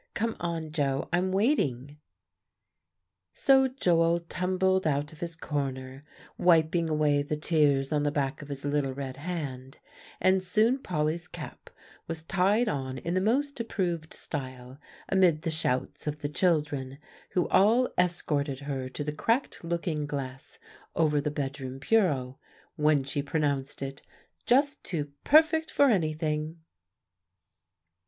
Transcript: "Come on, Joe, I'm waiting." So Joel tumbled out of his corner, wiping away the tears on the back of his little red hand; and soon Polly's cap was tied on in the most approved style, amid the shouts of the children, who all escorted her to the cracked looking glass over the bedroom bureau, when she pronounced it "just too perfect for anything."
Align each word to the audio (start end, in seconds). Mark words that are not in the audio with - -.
"Come 0.15 0.35
on, 0.39 0.71
Joe, 0.71 1.07
I'm 1.13 1.31
waiting." 1.31 1.99
So 3.33 3.67
Joel 3.67 4.19
tumbled 4.21 4.87
out 4.87 5.13
of 5.13 5.19
his 5.19 5.35
corner, 5.35 6.01
wiping 6.39 6.89
away 6.89 7.21
the 7.21 7.37
tears 7.37 7.91
on 7.91 8.01
the 8.01 8.09
back 8.09 8.41
of 8.41 8.47
his 8.49 8.65
little 8.65 8.95
red 8.95 9.17
hand; 9.17 9.77
and 10.19 10.43
soon 10.43 10.79
Polly's 10.81 11.27
cap 11.27 11.69
was 12.07 12.23
tied 12.23 12.67
on 12.67 12.97
in 12.97 13.13
the 13.13 13.21
most 13.21 13.59
approved 13.59 14.11
style, 14.11 14.79
amid 15.07 15.43
the 15.43 15.51
shouts 15.51 16.07
of 16.07 16.21
the 16.23 16.29
children, 16.29 16.97
who 17.33 17.47
all 17.49 17.87
escorted 17.95 18.61
her 18.61 18.89
to 18.89 19.03
the 19.03 19.11
cracked 19.13 19.63
looking 19.63 20.07
glass 20.07 20.57
over 20.95 21.21
the 21.21 21.29
bedroom 21.29 21.77
bureau, 21.77 22.39
when 22.75 23.03
she 23.03 23.21
pronounced 23.21 23.83
it 23.83 24.01
"just 24.47 24.83
too 24.83 25.11
perfect 25.23 25.69
for 25.69 25.89
anything." 25.91 26.57